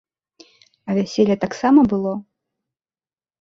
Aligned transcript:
А 0.87 0.95
вяселле 0.99 1.35
таксама 1.43 1.85
было? 1.93 2.13